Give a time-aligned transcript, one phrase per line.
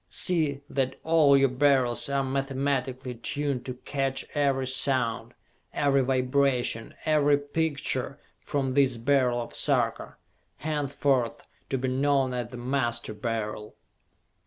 [0.09, 5.35] See that all your Beryls are mathematically tuned to catch every sound,
[5.73, 10.15] every vibration, every picture, from this Beryl of Sarka,
[10.57, 13.75] henceforth to be known as the Master Beryl!